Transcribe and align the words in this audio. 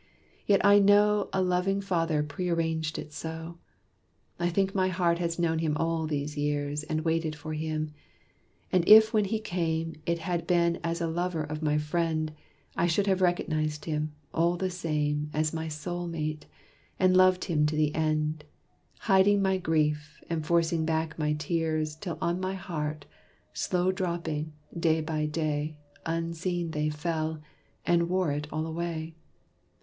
Yet 0.47 0.65
I 0.65 0.79
know 0.79 1.29
A 1.31 1.43
loving 1.43 1.79
Father 1.79 2.23
pre 2.23 2.49
arranged 2.49 2.97
it 2.97 3.13
so. 3.13 3.59
I 4.39 4.49
think 4.49 4.73
my 4.73 4.87
heart 4.87 5.19
has 5.19 5.37
known 5.37 5.59
him 5.59 5.77
all 5.77 6.07
these 6.07 6.35
years, 6.35 6.81
And 6.81 7.01
waited 7.05 7.35
for 7.35 7.53
him. 7.53 7.91
And 8.71 8.83
if 8.89 9.13
when 9.13 9.25
he 9.25 9.37
came 9.39 9.93
It 10.07 10.17
had 10.17 10.47
been 10.47 10.79
as 10.83 11.01
a 11.01 11.07
lover 11.07 11.43
of 11.43 11.61
my 11.61 11.77
friend, 11.77 12.31
I 12.75 12.87
should 12.87 13.05
have 13.05 13.21
recognized 13.21 13.85
him, 13.85 14.15
all 14.33 14.57
the 14.57 14.71
same, 14.71 15.29
As 15.35 15.53
my 15.53 15.67
soul 15.67 16.07
mate, 16.07 16.47
and 16.97 17.15
loved 17.15 17.43
him 17.45 17.67
to 17.67 17.75
the 17.75 17.93
end, 17.93 18.43
Hiding 19.01 19.39
my 19.39 19.57
grief, 19.59 20.19
and 20.31 20.43
forcing 20.43 20.83
back 20.83 21.19
my 21.19 21.33
tears 21.33 21.95
Till 21.95 22.17
on 22.19 22.39
my 22.39 22.55
heart, 22.55 23.05
slow 23.53 23.91
dropping, 23.91 24.53
day 24.75 24.99
by 24.99 25.27
day, 25.27 25.77
Unseen 26.07 26.71
they 26.71 26.89
fell, 26.89 27.39
and 27.85 28.09
wore 28.09 28.31
it 28.31 28.47
all 28.51 28.65
away. 28.65 29.13